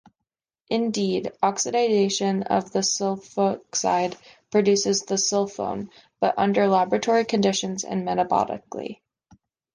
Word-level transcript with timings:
Indeed, 0.71 1.31
oxidation 1.43 2.41
of 2.41 2.71
the 2.71 2.79
sulfoxide 2.79 4.17
produces 4.49 5.03
the 5.03 5.13
sulfone, 5.13 5.89
both 6.19 6.33
under 6.37 6.67
laboratory 6.67 7.23
conditions 7.23 7.83
and 7.83 8.03
metabolically. 8.03 9.01